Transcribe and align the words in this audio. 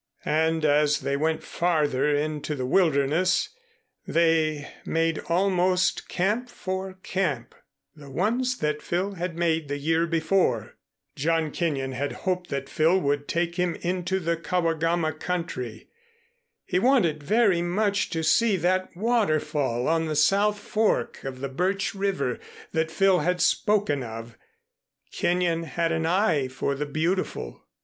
And 0.25 0.65
as 0.65 1.01
they 1.01 1.15
went 1.15 1.43
farther 1.43 2.09
into 2.09 2.55
the 2.55 2.65
wilderness, 2.65 3.49
they 4.07 4.67
made 4.83 5.19
almost 5.29 6.09
camp 6.09 6.49
for 6.49 6.93
camp 7.03 7.53
the 7.95 8.09
ones 8.09 8.57
that 8.57 8.81
Phil 8.81 9.11
had 9.11 9.37
made 9.37 9.67
the 9.67 9.77
year 9.77 10.07
before. 10.07 10.75
John 11.15 11.51
Kenyon 11.51 11.91
had 11.91 12.13
hoped 12.25 12.49
that 12.49 12.67
Phil 12.67 12.99
would 12.99 13.27
take 13.27 13.57
him 13.57 13.75
into 13.81 14.19
the 14.19 14.35
Kawagama 14.35 15.13
country. 15.19 15.87
He 16.65 16.79
wanted 16.79 17.21
very 17.21 17.61
much 17.61 18.09
to 18.09 18.23
see 18.23 18.57
that 18.57 18.89
waterfall 18.95 19.87
on 19.87 20.07
the 20.07 20.15
south 20.15 20.57
fork 20.57 21.23
of 21.23 21.41
the 21.41 21.47
Birch 21.47 21.93
River 21.93 22.39
that 22.71 22.89
Phil 22.89 23.19
had 23.19 23.39
spoken 23.39 24.01
of. 24.01 24.35
Kenyon 25.11 25.61
had 25.61 25.91
an 25.91 26.07
eye 26.07 26.47
for 26.47 26.73
the 26.73 26.87
beautiful. 26.87 27.67